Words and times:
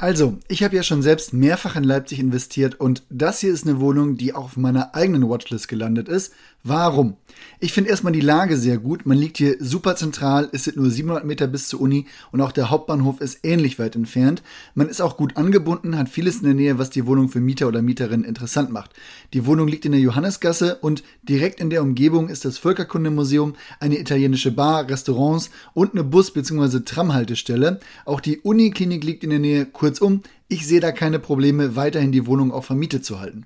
Also, 0.00 0.38
ich 0.48 0.64
habe 0.64 0.74
ja 0.74 0.82
schon 0.82 1.02
selbst 1.02 1.32
mehrfach 1.32 1.76
in 1.76 1.84
Leipzig 1.84 2.18
investiert 2.18 2.80
und 2.80 3.04
das 3.10 3.38
hier 3.38 3.52
ist 3.52 3.64
eine 3.64 3.78
Wohnung, 3.78 4.16
die 4.16 4.34
auch 4.34 4.46
auf 4.46 4.56
meiner 4.56 4.92
eigenen 4.96 5.28
Watchlist 5.28 5.68
gelandet 5.68 6.08
ist. 6.08 6.32
Warum? 6.66 7.16
Ich 7.60 7.74
finde 7.74 7.90
erstmal 7.90 8.14
die 8.14 8.20
Lage 8.20 8.56
sehr 8.56 8.78
gut. 8.78 9.04
Man 9.04 9.18
liegt 9.18 9.36
hier 9.36 9.56
super 9.60 9.96
zentral, 9.96 10.48
es 10.52 10.64
sind 10.64 10.78
nur 10.78 10.90
700 10.90 11.24
Meter 11.24 11.46
bis 11.46 11.68
zur 11.68 11.80
Uni 11.80 12.06
und 12.32 12.40
auch 12.40 12.52
der 12.52 12.70
Hauptbahnhof 12.70 13.20
ist 13.20 13.40
ähnlich 13.42 13.78
weit 13.78 13.96
entfernt. 13.96 14.42
Man 14.74 14.88
ist 14.88 15.02
auch 15.02 15.18
gut 15.18 15.36
angebunden, 15.36 15.98
hat 15.98 16.08
vieles 16.08 16.38
in 16.38 16.44
der 16.44 16.54
Nähe, 16.54 16.78
was 16.78 16.88
die 16.88 17.06
Wohnung 17.06 17.28
für 17.28 17.40
Mieter 17.40 17.68
oder 17.68 17.82
Mieterinnen 17.82 18.24
interessant 18.24 18.70
macht. 18.70 18.92
Die 19.34 19.44
Wohnung 19.44 19.68
liegt 19.68 19.84
in 19.84 19.92
der 19.92 20.00
Johannesgasse 20.00 20.76
und 20.76 21.04
direkt 21.22 21.60
in 21.60 21.68
der 21.68 21.82
Umgebung 21.82 22.30
ist 22.30 22.46
das 22.46 22.56
Völkerkundemuseum, 22.56 23.56
eine 23.78 24.00
italienische 24.00 24.50
Bar, 24.50 24.88
Restaurants 24.88 25.50
und 25.74 25.92
eine 25.92 26.02
Bus- 26.02 26.32
bzw. 26.32 26.80
Tramhaltestelle. 26.80 27.78
Auch 28.06 28.20
die 28.20 28.38
Uniklinik 28.38 29.04
liegt 29.04 29.22
in 29.22 29.30
der 29.30 29.38
Nähe, 29.38 29.66
Kurzum, 29.84 30.22
ich 30.48 30.66
sehe 30.66 30.80
da 30.80 30.92
keine 30.92 31.18
Probleme, 31.18 31.76
weiterhin 31.76 32.10
die 32.10 32.26
Wohnung 32.26 32.52
auch 32.52 32.64
vermietet 32.64 33.04
zu 33.04 33.20
halten. 33.20 33.44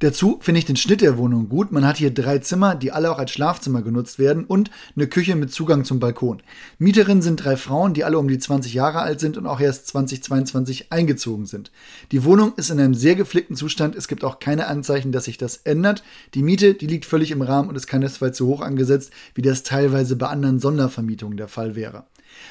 Dazu 0.00 0.38
finde 0.42 0.58
ich 0.58 0.66
den 0.66 0.76
Schnitt 0.76 1.00
der 1.00 1.16
Wohnung 1.16 1.48
gut. 1.48 1.72
Man 1.72 1.86
hat 1.86 1.96
hier 1.96 2.12
drei 2.12 2.40
Zimmer, 2.40 2.74
die 2.74 2.92
alle 2.92 3.10
auch 3.10 3.18
als 3.18 3.30
Schlafzimmer 3.30 3.80
genutzt 3.80 4.18
werden 4.18 4.44
und 4.44 4.70
eine 4.94 5.06
Küche 5.06 5.34
mit 5.34 5.50
Zugang 5.50 5.86
zum 5.86 5.98
Balkon. 5.98 6.42
Mieterinnen 6.78 7.22
sind 7.22 7.42
drei 7.42 7.56
Frauen, 7.56 7.94
die 7.94 8.04
alle 8.04 8.18
um 8.18 8.28
die 8.28 8.38
20 8.38 8.74
Jahre 8.74 9.00
alt 9.00 9.18
sind 9.18 9.38
und 9.38 9.46
auch 9.46 9.60
erst 9.60 9.86
2022 9.88 10.92
eingezogen 10.92 11.46
sind. 11.46 11.70
Die 12.12 12.22
Wohnung 12.22 12.52
ist 12.56 12.68
in 12.68 12.80
einem 12.80 12.94
sehr 12.94 13.14
gepflegten 13.14 13.56
Zustand. 13.56 13.96
Es 13.96 14.06
gibt 14.06 14.22
auch 14.22 14.38
keine 14.40 14.66
Anzeichen, 14.66 15.10
dass 15.10 15.24
sich 15.24 15.38
das 15.38 15.56
ändert. 15.64 16.02
Die 16.34 16.42
Miete, 16.42 16.74
die 16.74 16.86
liegt 16.86 17.06
völlig 17.06 17.30
im 17.30 17.40
Rahmen 17.40 17.70
und 17.70 17.76
ist 17.76 17.86
keinesfalls 17.86 18.36
so 18.36 18.46
hoch 18.46 18.60
angesetzt, 18.60 19.10
wie 19.34 19.42
das 19.42 19.62
teilweise 19.62 20.16
bei 20.16 20.26
anderen 20.26 20.60
Sondervermietungen 20.60 21.38
der 21.38 21.48
Fall 21.48 21.76
wäre. 21.76 22.04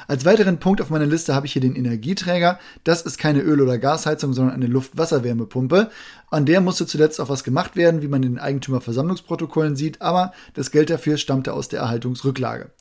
Als 0.07 0.25
weiteren 0.25 0.59
Punkt 0.59 0.81
auf 0.81 0.89
meiner 0.89 1.05
Liste 1.05 1.35
habe 1.35 1.45
ich 1.45 1.53
hier 1.53 1.61
den 1.61 1.75
Energieträger. 1.75 2.59
Das 2.83 3.01
ist 3.01 3.17
keine 3.17 3.41
Öl- 3.41 3.61
oder 3.61 3.77
Gasheizung, 3.77 4.33
sondern 4.33 4.55
eine 4.55 4.67
Luft-Wasser-Wärmepumpe. 4.67 5.89
An 6.29 6.45
der 6.45 6.61
musste 6.61 6.85
zuletzt 6.85 7.19
auch 7.19 7.29
was 7.29 7.43
gemacht 7.43 7.75
werden, 7.75 8.01
wie 8.01 8.07
man 8.07 8.23
in 8.23 8.33
den 8.33 8.39
Eigentümerversammlungsprotokollen 8.39 9.75
sieht, 9.75 10.01
aber 10.01 10.33
das 10.53 10.71
Geld 10.71 10.89
dafür 10.89 11.17
stammte 11.17 11.53
aus 11.53 11.67
der 11.67 11.81
Erhaltungsrücklage. 11.81 12.71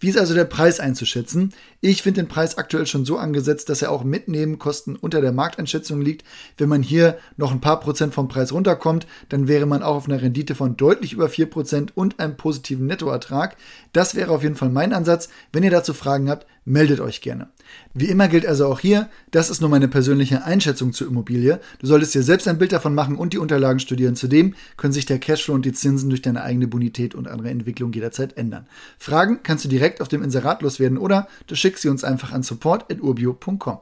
Wie 0.00 0.08
ist 0.08 0.18
also 0.18 0.34
der 0.34 0.44
Preis 0.44 0.80
einzuschätzen? 0.80 1.52
Ich 1.80 2.02
finde 2.02 2.22
den 2.22 2.28
Preis 2.28 2.58
aktuell 2.58 2.86
schon 2.86 3.04
so 3.04 3.16
angesetzt, 3.16 3.68
dass 3.68 3.82
er 3.82 3.90
auch 3.90 4.04
mit 4.04 4.28
Nebenkosten 4.28 4.96
unter 4.96 5.20
der 5.20 5.32
Markteinschätzung 5.32 6.00
liegt. 6.00 6.24
Wenn 6.58 6.68
man 6.68 6.82
hier 6.82 7.18
noch 7.36 7.52
ein 7.52 7.60
paar 7.60 7.80
Prozent 7.80 8.14
vom 8.14 8.28
Preis 8.28 8.52
runterkommt, 8.52 9.06
dann 9.28 9.48
wäre 9.48 9.66
man 9.66 9.82
auch 9.82 9.96
auf 9.96 10.08
einer 10.08 10.20
Rendite 10.20 10.54
von 10.54 10.76
deutlich 10.76 11.12
über 11.12 11.26
4% 11.26 11.90
und 11.94 12.18
einem 12.18 12.36
positiven 12.36 12.86
Nettoertrag. 12.86 13.56
Das 13.92 14.14
wäre 14.14 14.32
auf 14.32 14.42
jeden 14.42 14.56
Fall 14.56 14.70
mein 14.70 14.92
Ansatz. 14.92 15.28
Wenn 15.52 15.62
ihr 15.62 15.70
dazu 15.70 15.94
Fragen 15.94 16.28
habt, 16.28 16.46
meldet 16.64 17.00
euch 17.00 17.20
gerne. 17.20 17.48
Wie 17.94 18.06
immer 18.06 18.28
gilt 18.28 18.44
also 18.44 18.66
auch 18.66 18.80
hier, 18.80 19.08
das 19.30 19.50
ist 19.50 19.60
nur 19.60 19.70
meine 19.70 19.88
persönliche 19.88 20.44
Einschätzung 20.44 20.92
zur 20.92 21.06
Immobilie. 21.06 21.60
Du 21.78 21.86
solltest 21.86 22.14
dir 22.14 22.22
selbst 22.22 22.46
ein 22.48 22.58
Bild 22.58 22.72
davon 22.72 22.94
machen 22.94 23.16
und 23.16 23.32
die 23.32 23.38
Unterlagen 23.38 23.78
studieren. 23.78 24.16
Zudem 24.16 24.54
können 24.76 24.92
sich 24.92 25.06
der 25.06 25.18
Cashflow 25.18 25.54
und 25.54 25.64
die 25.64 25.72
Zinsen 25.72 26.10
durch 26.10 26.22
deine 26.22 26.42
eigene 26.42 26.66
Bonität 26.66 27.14
und 27.14 27.28
andere 27.28 27.50
Entwicklung 27.50 27.92
jederzeit 27.92 28.36
ändern. 28.36 28.66
Fragen 28.98 29.40
kannst 29.42 29.64
du 29.66 29.70
direkt 29.70 30.00
auf 30.00 30.08
dem 30.08 30.22
Inserat 30.22 30.62
loswerden 30.62 30.98
oder 30.98 31.28
du 31.46 31.54
schickst 31.54 31.82
sie 31.82 31.88
uns 31.88 32.04
einfach 32.04 32.32
an 32.32 32.42
support.urbio.com. 32.42 33.78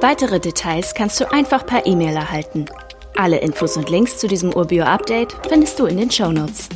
Weitere 0.00 0.40
Details 0.40 0.94
kannst 0.94 1.20
du 1.20 1.30
einfach 1.30 1.66
per 1.66 1.86
E-Mail 1.86 2.16
erhalten. 2.16 2.66
Alle 3.16 3.38
Infos 3.38 3.76
und 3.76 3.90
Links 3.90 4.18
zu 4.18 4.28
diesem 4.28 4.54
Urbio-Update 4.54 5.36
findest 5.48 5.78
du 5.78 5.86
in 5.86 5.98
den 5.98 6.10
Show 6.10 6.32
Notes. 6.32 6.68